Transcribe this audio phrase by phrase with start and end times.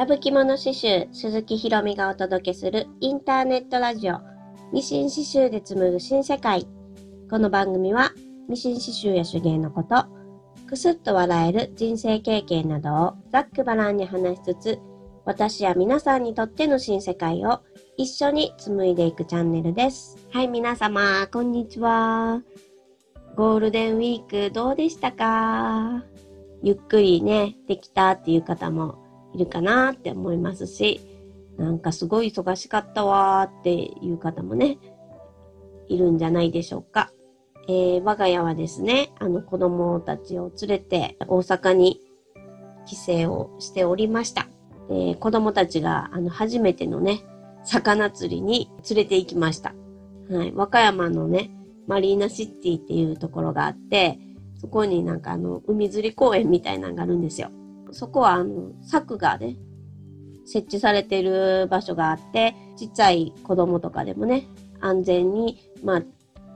[0.00, 4.14] ラブ着物刺繍鈴木ひろみがお届けするインターネットラジオ。
[4.72, 6.66] ミシン刺繍で紡ぐ新世界。
[7.30, 8.10] この番組は
[8.48, 10.06] ミシン刺繍や手芸のこと
[10.66, 14.78] くすっと笑える人生経験などをざっくばらんに話しつつ
[15.26, 17.60] 私や皆さんにとっての新世界を
[17.98, 20.16] 一緒に紡いでいくチャンネルです。
[20.32, 22.40] はい皆様こんにちは。
[23.36, 26.02] ゴールデンウィークどうでしたか？
[26.62, 31.00] ゆっくりねできたっていう方もいるかなって思いますし、
[31.58, 34.78] なんかすごい忙しかったわーっていう方もね、
[35.88, 37.10] いるんじゃないでしょうか。
[37.68, 42.00] えー、我が家はですね、あの子供たちを連れて大阪に
[42.86, 44.48] 帰省をしておりました。
[44.88, 47.20] えー、子供たちがあの初めてのね、
[47.64, 49.74] 魚釣りに連れて行きました。
[50.30, 51.50] はい、和歌山のね、
[51.86, 54.18] マリーナシティっていうところがあって、
[54.56, 57.50] そこになんかあの海釣り公園みたいなのがあるんですよ。
[57.92, 59.56] そこはあの、柵がね、
[60.44, 64.46] 設置されてる場所があって、ちっちゃい子供とかでもね、
[64.80, 66.02] 安全に、まあ、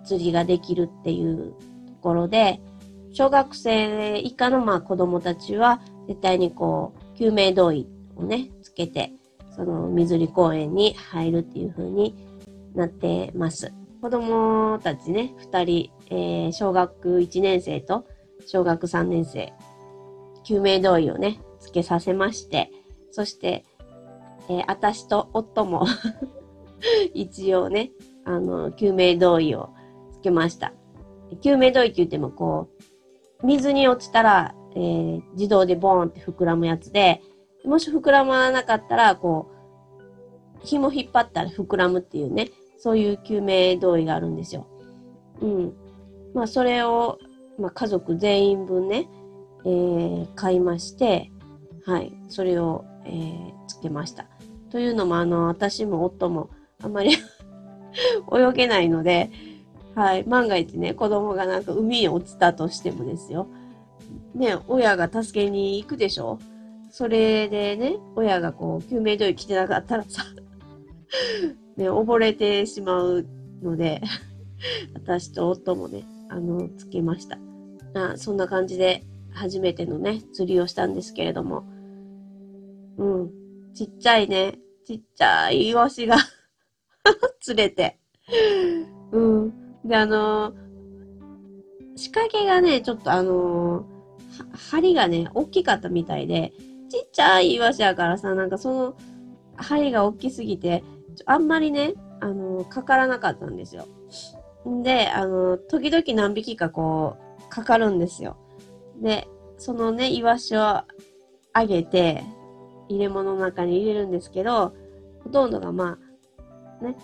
[0.05, 1.55] 釣りができるっていう
[1.87, 2.61] ところで、
[3.13, 7.85] 小学生以下のまあ子供たちは、絶対にこう、救命胴衣
[8.17, 9.13] をね、つけて、
[9.55, 12.17] その水り公園に入るっていう風に
[12.75, 13.73] なってます。
[14.03, 18.05] 子供たちね、二人、えー、小学1年生と
[18.47, 19.53] 小学3年生
[20.45, 22.71] 救命胴衣をね、つけさせまして、
[23.11, 23.65] そして、
[24.49, 25.87] えー、私と夫も
[27.15, 27.93] 一応ね、
[28.25, 29.71] あの、救命胴衣を
[30.13, 30.73] つけました。
[31.41, 32.69] 救命胴衣って言ってもこ
[33.43, 37.21] う、水に落ちたら、えー、自動でボーンって膨らむやつで、
[37.65, 39.51] もし膨らまなかったら、こ
[40.61, 44.67] う、紐引っ張ったら膨らむっていうね、そういう救命胴衣があるんですよ。
[45.41, 45.73] うん。
[46.35, 47.19] まあ、それを、
[47.59, 49.09] まあ、家族全員分ね、
[49.65, 51.31] えー、買いまして、
[51.87, 54.27] はい、それを、えー、つけました。
[54.71, 56.51] というのも、あの、私も夫も
[56.83, 57.13] あんまり
[58.33, 59.31] 泳げないので、
[59.95, 63.47] はい、万が一ね、子供がなんか海に落ちたとしてもですよ。
[64.35, 66.39] ね、親が助けに行くでしょ
[66.91, 70.25] それでね、親がこう、救命胴衣着てなかったらさ、
[71.77, 73.27] ね、溺れてしまう
[73.63, 74.03] ので
[74.95, 77.39] 私と夫もね、あの、つけました。
[77.95, 81.65] あそんな感じで、初めてのね、釣りをしたんですけれども、
[82.97, 83.31] うん、
[83.75, 86.17] ちっちゃいね、ちっちゃいイワシが
[87.41, 87.99] 釣れて、
[89.13, 89.53] うん。
[89.85, 90.55] で、あのー、
[91.97, 93.85] 仕掛けがね、ちょっとあのー、
[94.71, 96.53] 針がね、大きかったみたいで、
[96.89, 98.97] ちっちゃいイワシやからさ、なんかその、
[99.57, 100.83] 針が大きすぎて、
[101.27, 103.87] あんまりね、あのー、かからなかったんですよ。
[104.69, 108.37] んで、あの時々何匹かこう、かかるんですよ。
[109.01, 109.29] で、
[109.59, 110.87] そのね、イワシをあ
[111.67, 112.23] げて、
[112.89, 114.75] 入れ物の中に入れるんですけど、
[115.23, 115.99] ほとんどがま
[116.81, 116.97] あ、ね、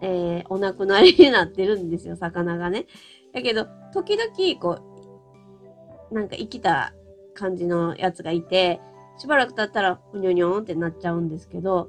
[0.00, 2.86] えー、お亡くなりになってるんですよ、魚がね。
[3.32, 4.82] だけど、時々、こ
[6.10, 6.94] う、なんか生きた
[7.34, 8.80] 感じのやつがいて、
[9.18, 11.88] しばらく経ったら、ふにょにょんってなっちゃうんですけど、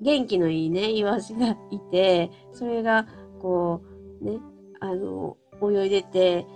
[0.00, 3.06] 元気のいいね、イワシがいて、それが、
[3.40, 3.82] こ
[4.20, 4.38] う、ね、
[4.80, 6.46] あの、泳いでて、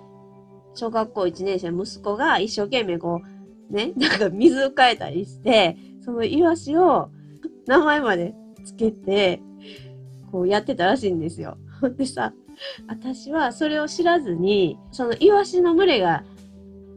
[0.75, 3.21] 小学校1年生の息子が一生懸命こ
[3.71, 7.11] う、ね、 なんか水を変えたりして、そのイワシを
[7.67, 8.35] 名前まで
[8.65, 9.43] つけて、
[10.31, 11.57] こうやってたらしいんですよ。
[11.97, 12.33] でさ、
[12.87, 16.25] 私はそれを知らずに、そのイワシの群れが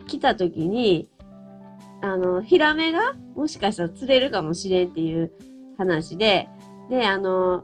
[0.08, 1.10] 来た時に、
[2.02, 5.32] あの、ヒラメがもしかしたら釣れるかもしれんっていう
[5.78, 6.48] 話で、
[6.90, 7.64] で、あの、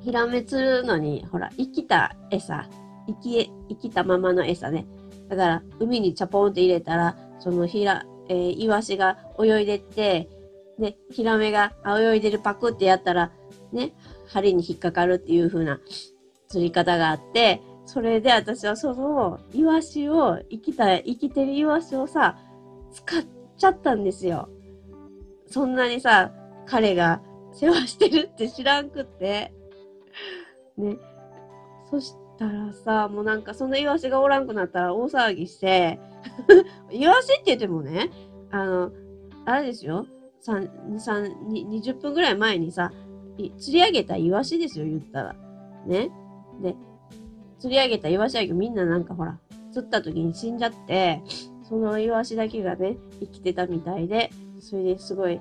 [0.00, 2.68] ヒラメ釣るのに、ほら、生きた餌、
[3.06, 4.86] 生き、生きたままの餌ね。
[5.28, 10.28] だから、海にチャポンって入れたら、そのひら、えー、イワシが泳いでって、
[10.78, 13.32] で、ヒラメが泳いでるパクってやったら、
[13.72, 13.94] ね、
[14.28, 15.80] 針に引っかかるっていう風な
[16.48, 22.36] 釣り方があって、それで私はそのイワシを、生きた、生きてるイワシをさ、
[22.92, 23.22] 使っ
[23.56, 24.48] ちゃったんですよ。
[25.46, 26.32] そんなにさ、
[26.66, 27.22] 彼が
[27.52, 29.52] 世話してるって知らんくって。
[30.76, 30.96] ね。
[31.90, 35.98] そしたらさ、もうなんかそのイワシがおらんくなったら大騒ぎして、
[36.90, 38.10] イワシって言ってもね、
[38.50, 38.92] あの、
[39.44, 40.06] あれですよ、
[40.44, 42.92] 20分ぐらい前にさ、
[43.58, 45.36] 釣り上げたイワシですよ、言ったら。
[45.86, 46.10] ね。
[46.62, 46.74] で、
[47.58, 49.38] 釣り上げたイワシやけどみんななんかほら、
[49.72, 51.22] 釣った時に死んじゃって、
[51.68, 54.30] そのイワシだけがね、生きてたみたいで、
[54.60, 55.40] それですごい、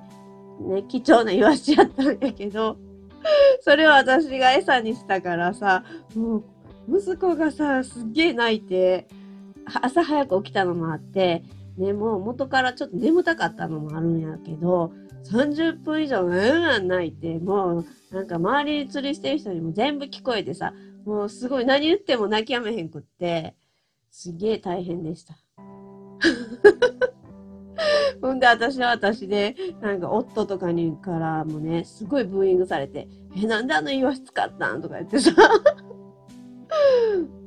[0.59, 2.77] ね、貴重なイワシやったんやけど、
[3.62, 5.83] それを私が餌にしたからさ、
[6.15, 6.44] もう
[6.88, 9.08] 息子がさ、すっげえ泣いて、
[9.82, 11.44] 朝早く起きたのもあって、
[11.78, 14.94] ね、もう元からちょっと眠たかったのもあるんやけど、
[15.26, 20.74] 30分以上、うん泣いて、もう、なんか周りに釣りしてる人にも全部聞こえてさ、
[21.06, 23.56] もうすごい何言っても泣きやめへんくって、
[24.12, 25.36] すげえ大変でした。
[28.22, 34.81] ほんで、私は私で、なんか夫とかにからもね、すごいブーイングされて、え、なんであのイワシ使ったん？
[34.81, 35.31] とか言ってさ。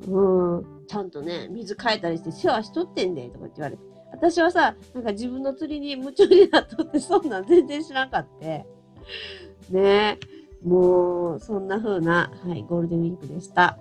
[0.09, 3.83] うん、ちゃんとね、水変えたりしてシャワーしとってんで、とかって言われて。
[4.13, 8.67] 私はさ、なんか自分の釣りに夢中になっとって、そんなん全然知らんかって。
[9.71, 10.19] ね
[10.65, 13.79] もう、そんな風な、はい、ゴールデンウィークでした。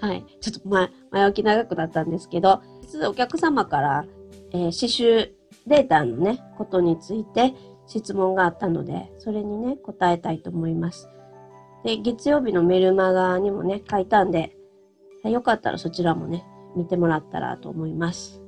[0.00, 0.24] はい。
[0.40, 4.04] ちょっと前、前置き長くなったんですけど、実はお客様から、
[4.52, 5.32] えー、刺繍
[5.66, 7.54] データのね、ことについて
[7.86, 11.08] 質問があったので、それにね、答えたいと思います。
[11.84, 14.56] で、月曜日のメルマガにもね、書いたんで、
[15.24, 16.44] よかったらそちらもね、
[16.76, 18.42] 見てもらったらと思います。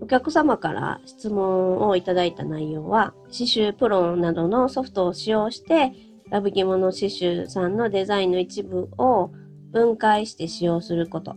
[0.00, 5.92] お客様から質問をいただいた内容は、刺繍プロなどのソフトを使用して、
[6.30, 9.30] ラブ着物刺繍さんのデザインの一部を
[9.70, 11.36] 分解して使用すること。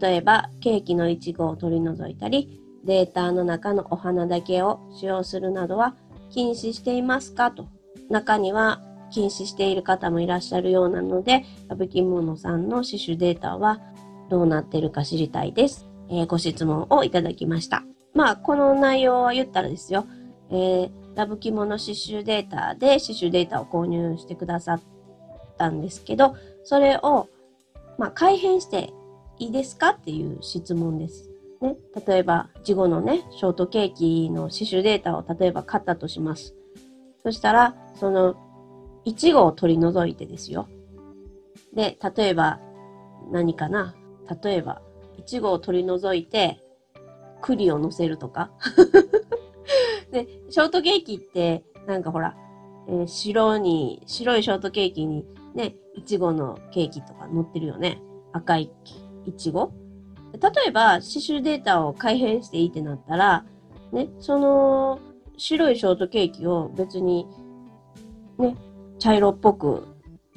[0.00, 5.94] 例えば、ケーキのイチゴを取り除いたり、データの中のお花だけを使用するなどは
[6.30, 7.66] 禁止していますかと。
[8.10, 8.80] 中には
[9.12, 13.80] 禁止している方もいらっしゃるようなので、ラブキモノさんの刺繍データは
[14.28, 15.86] どうなってるか知りたいです。
[16.08, 17.84] えー、ご質問をいただきました。
[18.14, 20.06] まあ、この内容は言ったらですよ、
[20.50, 24.80] えー、ラブキモノ刺繍データで刺繍データを購入してくださっ
[25.56, 27.28] たんですけど、それを、
[27.98, 28.92] まあ、改変して
[29.38, 31.30] いいですかっていう質問です。
[31.60, 31.76] ね、
[32.06, 36.54] 例えば、いちごのね、ショートケーキの刺繍データを例えば買ったとします。
[37.22, 38.34] そしたら、その、
[39.04, 40.68] いちごを取り除いてですよ。
[41.74, 42.60] で、例えば、
[43.30, 43.94] 何かな？
[44.42, 44.82] 例えば、
[45.18, 46.62] いちごを取り除いて、
[47.40, 48.50] 栗を乗せるとか。
[50.12, 52.36] で、ショートケーキって、なんかほら、
[52.88, 58.00] えー、白に、白いショートケーキにね、いちごのケーキとか乗ってるよね。
[58.32, 58.70] 赤い
[59.26, 59.72] いちご
[60.32, 63.44] 例えば、刺繍データを改変していいってなったら、
[63.92, 64.98] ね、その
[65.36, 67.26] 白いショートケーキを別に、
[68.38, 68.56] ね、
[69.02, 69.88] 茶色っぽく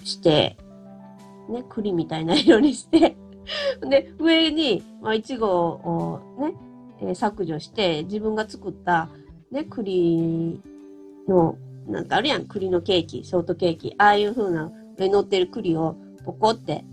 [0.03, 0.57] して、
[1.49, 3.15] ね、栗みたいな色にして
[3.87, 6.55] で、上に、まあ、いちごをね、
[6.99, 9.11] えー、削除して、自分が作った、
[9.51, 10.59] ね、栗
[11.27, 16.83] の、なんかあるやん、栗のケーキ、ショートケーキ、ああいう風な上に乗ってる栗をポコって、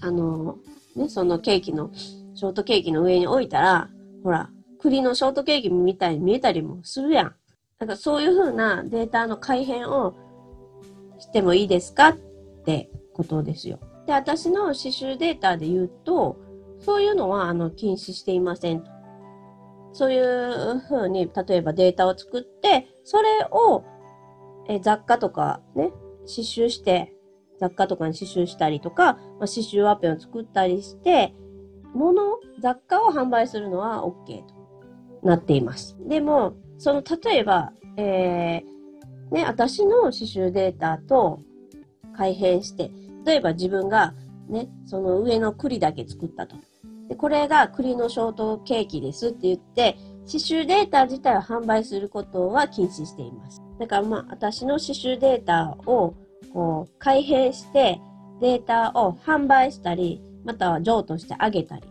[0.00, 0.58] あの
[0.96, 3.88] ね、そのケーキの、ショートケーキの上に置いたら、
[4.24, 4.50] ほら、
[4.80, 7.34] 栗のショートケーキみたいに見えたりもするやん。
[7.78, 10.16] だかそういう風なデータの改変を
[11.22, 12.08] してもいいですか？
[12.10, 12.16] っ
[12.64, 13.78] てことですよ。
[14.06, 16.36] で、私の刺繍データで言うと、
[16.80, 18.90] そういうのはあの禁止していませんと。
[19.92, 23.84] そういう風に、例えばデータを作って、それを
[24.68, 25.90] え雑貨とかね、
[26.20, 27.12] 刺繍して
[27.60, 31.34] 雑貨とかに刺繍したりとか、まあ、刺繍ワッペンを作ったりして、
[31.94, 34.54] 物、雑貨を販売するのは OK と
[35.22, 35.96] なっています。
[36.08, 38.71] でも、その、例えば、えー、
[39.32, 41.40] ね、私の刺繍データと
[42.16, 42.90] 改変して、
[43.24, 44.14] 例えば自分が
[44.48, 46.56] ね、その上の栗だけ作ったと。
[47.08, 49.96] で、これが栗のショートケーキですって言って、
[50.26, 53.62] 刺繍データ自体を販売することは禁止しています。
[53.78, 56.14] だからまあ、私の刺繍データを
[56.52, 58.00] こう、改変して
[58.40, 61.82] データを販売したり、または譲渡してあげたり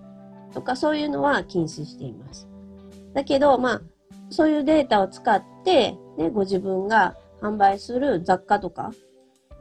[0.53, 2.47] とかそういうのは禁止しています。
[3.13, 3.81] だけど、まあ、
[4.29, 8.91] そういうデータを使って、ね、ご自分が販売する雑貨とか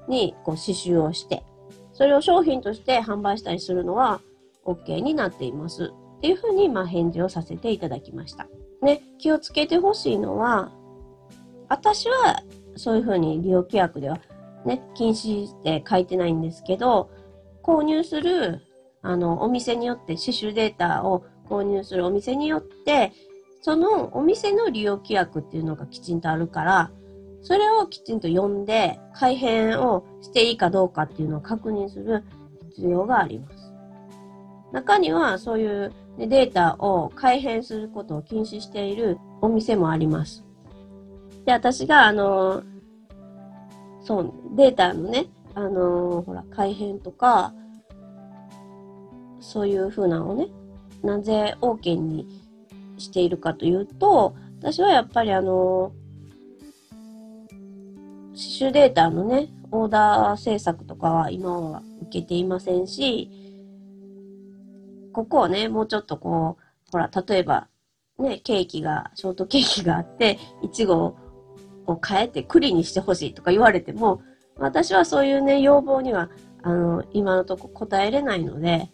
[0.09, 1.45] にこう刺繍をして、
[1.93, 4.21] それを商品として販売したりするのは
[4.65, 5.93] OK になっています。
[6.19, 8.47] っていうふうに、ま、返事をさせていただきました。
[8.83, 10.71] ね、気をつけてほしいのは、
[11.69, 12.43] 私は
[12.77, 14.19] そういうふうに利用規約では
[14.65, 17.11] ね、禁止って書いてないんですけど、
[17.63, 18.61] 購入する、
[19.03, 23.13] あの、お店によって、刺繍データを購入するお店によって、
[23.63, 26.91] そのお店の利用規約っていうのがきちんとあるから、
[27.43, 32.25] それをきちんと読んで、改変をしていいかどうかっていうのを確認する
[32.71, 33.73] 必要があります。
[34.73, 40.45] 中にはそういう、データを改変することを禁止しているお店もあります。
[41.47, 42.63] で、私があの、
[44.03, 47.55] そう、データのね、あの、ほら、改変とか、
[49.41, 50.49] そういう風なのをね、
[51.03, 52.27] なぜ OK に
[52.99, 55.93] しているかというと、私はやっぱりあの、
[58.41, 63.31] 刺繍データのね、オーダー制作とかは今は受けていませんし、
[65.13, 67.69] ここをね、もうちょっとこう、ほら、例えば、
[68.19, 71.17] ね、ケーキが、ショートケーキがあって、いちご
[71.87, 74.23] を変えて栗にしてほしいとか言われても、
[74.57, 76.31] 私はそういうね、要望には、
[76.63, 78.91] あの、今のとこ答えれないので、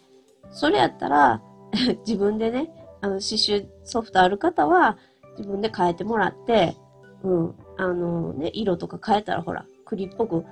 [0.51, 1.41] それやったら、
[2.05, 2.69] 自分でね、
[3.01, 4.97] あの、刺繍ソフトある方は、
[5.37, 6.75] 自分で変えてもらって、
[7.23, 10.45] うん、あのね、色とか変えたらほら、栗っぽく、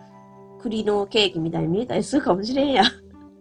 [0.62, 2.84] 栗のケーキみたいに見えたりするかもしれんや。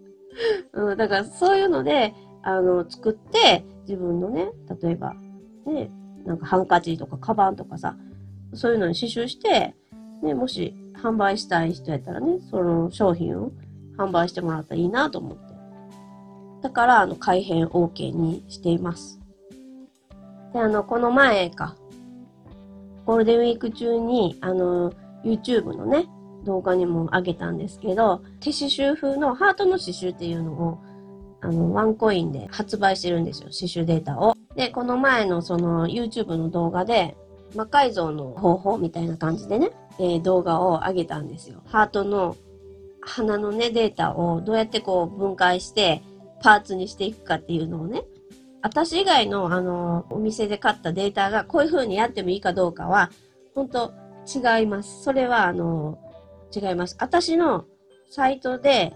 [0.73, 4.51] うん、だからそういうので、あの、作って、自分のね、
[4.83, 5.15] 例えば、
[5.67, 5.91] ね、
[6.25, 7.97] なんかハンカチとかカバンとかさ、
[8.55, 9.75] そういうのに刺繍して、
[10.23, 13.53] ね、もし販売したい人やったらね、その商品を
[13.99, 15.55] 販売してもらったらいいなと思って。
[16.63, 19.21] だから、あの、改変 OK にしています。
[20.55, 21.77] で、あの、この前か、
[23.07, 24.93] ゴールデンウィーク中に、あの、
[25.25, 26.07] YouTube のね、
[26.45, 30.79] 動画にも上げたんですけど、手刺繍風のハートの刺繍っていうのを、
[31.41, 34.35] あの、ワンコインで発売してるんですよ、刺繍データを。
[34.57, 37.17] で、この前のその YouTube の動画で、
[37.55, 41.63] 魔改造の方法みたいな感じでね、えー、動画を上げたんですよ。
[41.67, 42.37] ハートの
[43.01, 46.03] 花のね、データをどうやってこう分解して
[46.43, 48.03] パーツにしていくかっていうのをね、
[48.65, 53.11] 私以外のあの、お店で買ったデータがこういう風にやってもいいかどうかは、
[53.55, 53.93] 本当
[54.27, 55.03] 違います。
[55.03, 55.99] それはあの、
[56.51, 56.97] 違います。
[56.99, 57.67] 私の
[58.11, 58.95] サイトで、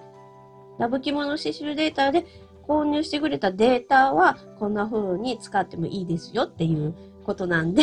[0.78, 2.24] ラブ着物刺繍データで
[2.66, 6.94] 購入してくれたデータはこんな風に使ってもいいですよっていう
[7.26, 7.82] ことなんで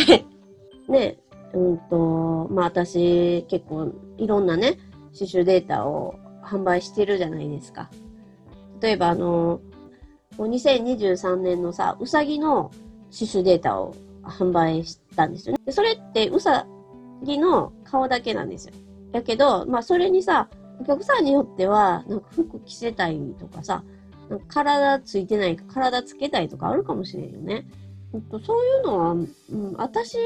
[0.89, 1.19] ね、
[1.53, 4.79] うんと、まあ私結構いろんなね、
[5.13, 7.91] 刺繍データを販売してるじゃないですか。
[8.81, 9.61] 例えばあの、
[10.43, 12.71] 2023年のさ、うさぎの
[13.11, 15.71] 刺繍データを販売したんですよね。
[15.71, 16.67] それってうさ
[17.23, 18.73] ぎの顔だけなんですよ。
[19.11, 20.49] だけど、まあそれにさ、
[20.79, 23.83] お客さんによっては、なんか服着せたいとかさ、
[24.29, 27.65] なんか体ついてないか体つけたいとかあるかもしれんよね。
[28.45, 30.17] そういうのは、うん、私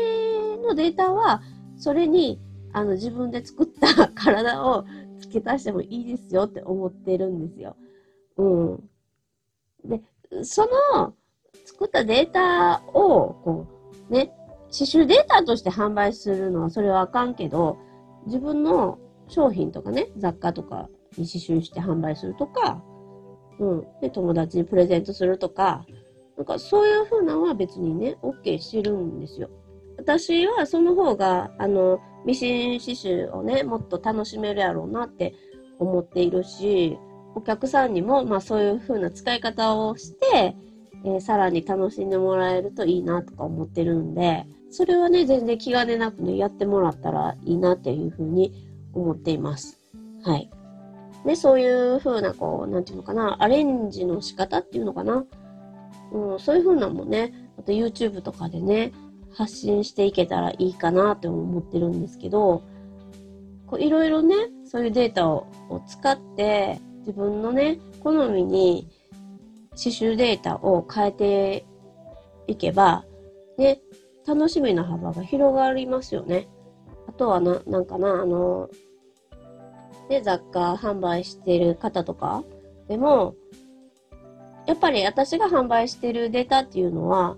[0.64, 1.42] のデータは、
[1.78, 2.40] それに、
[2.72, 4.86] あの、自分で作った 体を
[5.20, 7.76] 付け足してもいいですよって思ってるんですよ。
[8.38, 8.89] うん。
[9.86, 10.02] で、
[10.44, 11.14] その、
[11.66, 13.68] 作ったデータを、こ
[14.10, 14.34] う、ね、
[14.72, 17.78] 刺繍データとして販売するのはそれはあかんけど、
[18.26, 22.82] 自分の商品とかね、雑貨とかに刺繍して販売するとか、
[23.60, 23.88] うん。
[24.02, 25.86] で、友達にプレゼントするとか、
[26.38, 29.50] なんかそういう風なのは別にね、OK してるんですよ。
[29.98, 35.34] 私はその方が、あの、ミシン刺繍をね、もっと楽しめるやろうなって
[35.80, 36.98] 思っているし、
[37.36, 40.56] お客さんにも、まあそういう風な使い方をして、
[41.04, 48.54] えー、さらに楽しんでもらえるといいなとか思ってるんで、それはね、全然気兼ねなくね、やってもらったらいいなっていう風に
[48.94, 49.80] 思っています。
[50.24, 50.50] はい。
[51.26, 55.26] で、そういう風な、こう、なんていうのかな、アレンジの仕方っていうのかな。
[56.12, 58.92] うん、そういう風なもね、あと YouTube とかでね、
[59.34, 62.64] 発信していけたらいいかなって思ってるんですけど、
[63.68, 65.48] こういろいろね、そういうデータを
[65.88, 66.80] 使って、
[67.10, 68.88] 自分のね、好みに
[69.72, 71.66] 刺繍データを変えて
[72.46, 73.04] いけば、
[73.58, 73.82] ね、
[74.28, 76.48] 楽しみの幅が広がりますよね。
[77.08, 78.70] あとはな、なんかな、あの、
[80.08, 82.44] ね、雑貨販売してる方とか
[82.88, 83.34] でも、
[84.68, 87.38] やっぱり私が販売してるデータっていうのは、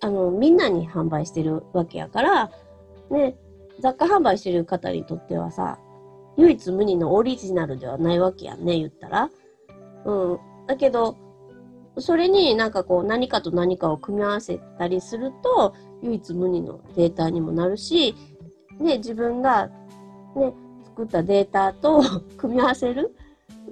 [0.00, 2.50] あの、みんなに販売してるわけやから、
[3.08, 3.36] ね、
[3.78, 5.78] 雑貨販売してる方にとってはさ、
[6.36, 9.30] 唯一無二のオリジナルではないわけやんね、言ったら。
[10.04, 10.38] うん。
[10.66, 11.16] だけど、
[11.98, 18.14] それになんかこう何かと何かを組み合わせたりすると、唯一無二のデータにもなるし、
[18.78, 19.68] ね、自分が
[20.34, 20.52] ね、
[20.84, 22.02] 作ったデータと
[22.36, 23.14] 組み合わせる。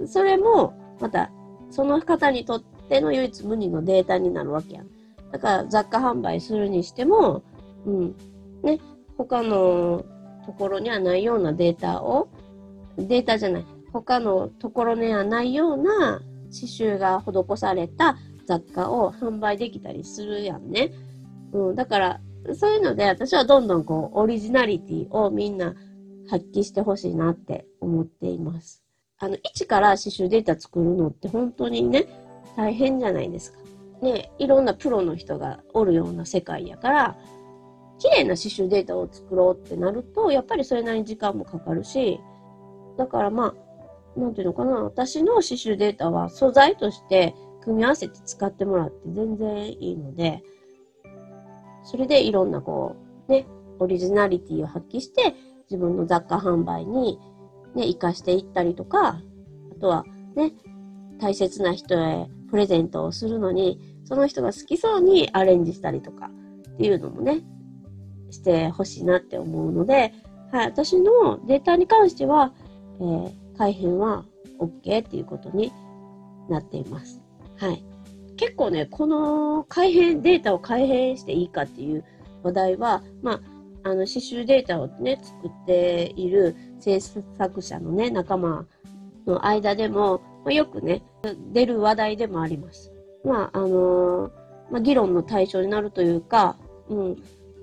[0.07, 1.31] それも、また、
[1.69, 4.87] その方にとっての唯一無二のデータになるわけやん。
[5.31, 7.43] だから雑貨販売するにしても、
[7.85, 8.15] うん、
[8.63, 8.79] ね、
[9.17, 10.03] 他の
[10.45, 12.27] ところにはないようなデータを、
[12.97, 16.19] データじゃない、他のところにはないような
[16.53, 20.91] 刺繍が施された雑貨を販売できたりするやんね。
[21.51, 22.21] うん、だから、
[22.53, 25.75] そういうので私はどんどんこう、オリジナリティをみんな
[26.29, 28.83] 発揮してほしいなって思っています。
[29.17, 32.05] あの、一から刺繍データ作るのって本当にね、
[32.55, 33.59] 大変じゃないですか。
[34.01, 37.17] ね、いろんなプロの人がおるような世界やから、
[37.97, 42.19] 綺麗な刺繍データを作ろうってなると、やっぱりそれなりに時間もかかるし、
[42.97, 43.53] だからま
[44.15, 50.43] あ、なんていうのかな、私の刺繍データは素材として組み合わせて使ってもらって全然いいので、
[51.83, 52.95] それでいろんなこ
[53.27, 53.45] う、ね、
[53.79, 55.35] オリジナリティを発揮して、
[55.69, 57.19] 自分の雑貨販売に
[57.75, 59.19] ね、活かしていったりとか、
[59.71, 60.53] あとはね、
[61.19, 66.29] 大切な人へプレゼントをするのに、その人が好きそうにアレンジしたりとか
[66.73, 67.43] っていうのもね、
[68.31, 70.13] してほしいなって思うので、
[70.51, 72.53] はい、私のデータに関しては、
[72.99, 74.25] えー、改変は
[74.59, 75.71] OK っていうことに
[76.49, 77.21] なっています。
[77.57, 77.83] はい。
[78.37, 82.03] 結構ね、この改変、データを改変していいかっていう
[82.43, 83.41] 話題は、まあ、
[83.83, 88.65] あの、刺繍データをね、作っている制作者のね、仲間
[89.25, 91.03] の間でも、まあ、よくね、
[91.53, 92.91] 出る話題でもあります。
[93.23, 94.31] まあ、あのー、
[94.71, 96.57] まあ、議論の対象になるというか、
[96.89, 97.15] うん、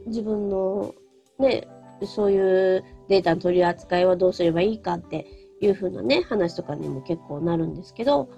[0.07, 0.95] 自分の
[1.39, 1.69] ね、
[2.07, 5.27] そういうデータの取り扱いはどうすればいいかって
[5.61, 8.29] いう風なね、話とかにも結構なるんですけど、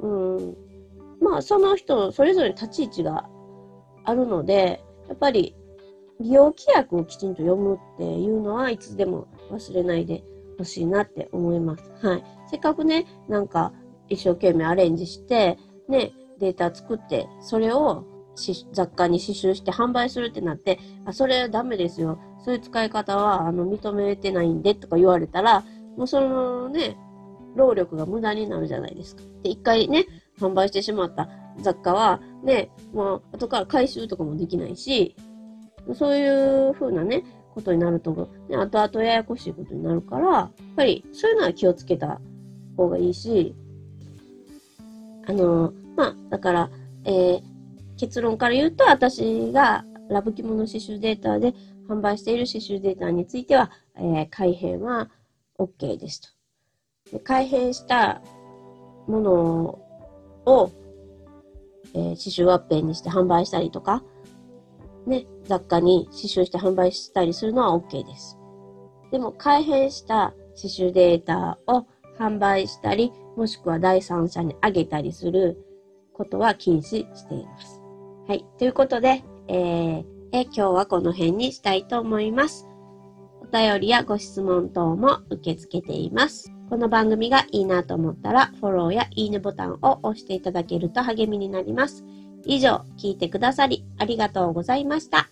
[0.00, 0.56] うん、
[1.20, 3.28] まあ、その人、それぞれ立ち位置が
[4.04, 5.54] あるので、やっぱり、
[6.20, 10.24] 利用規約をきちんと読むっていうのはいつでも忘れないで
[10.58, 11.92] ほしいなって思います。
[12.02, 12.24] はい。
[12.50, 13.72] せっかくね、なんか
[14.08, 15.58] 一生懸命アレンジして、
[15.88, 18.04] ね、データ作って、それを
[18.72, 22.18] 雑貨に刺繍して販売するってなって、あ、それはダメですよ。
[22.44, 25.64] そういう使い方は、あの、認めてないんでとか言われたら、
[25.96, 26.96] もうそのね、
[27.54, 29.22] 労力が無駄になるじゃないですか。
[29.42, 30.06] で、一回ね、
[30.38, 31.28] 販売してしまった
[31.60, 35.16] 雑貨は、ね、もう後から回収とかもできないし、
[35.94, 42.20] そういう風なね、ことになると、ね、後々ややこしいことになるから、やっぱりそういうのは気をつけた
[42.76, 43.54] 方がいいし、
[45.26, 46.70] あの、まあ、だから、
[47.04, 47.42] えー、
[47.98, 51.54] 結論から言うと、私がラブ着物刺繍データで
[51.88, 55.10] 販売している刺繍データについては、えー、改変は
[55.58, 56.28] OK ですと。
[57.12, 58.20] で改変した
[59.06, 59.34] もの
[60.44, 60.70] を、
[61.94, 64.02] えー、刺繍ワッペンにして販売したりとか、
[65.06, 68.38] ね、雑貨に刺繍して販売したりするのは OK です。
[69.10, 71.86] でも、改変した刺繍データを
[72.18, 75.64] 販売したり、もしくは第三者にあげたりする
[76.12, 76.82] ことは禁止
[77.14, 77.80] しています。
[78.26, 78.44] はい。
[78.58, 82.66] ということで、えー、え今日はこの辺にしたいと思います。
[83.40, 86.52] お便りやご質問等も受け付けています。
[86.68, 92.04] この番組がいいなと思ったら、フォローやいいねボタンを押していただけると励みになります。
[92.44, 95.30] 以上、聞いてくださりありがとうございました。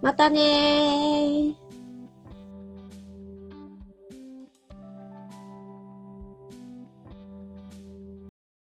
[0.00, 1.63] またねー。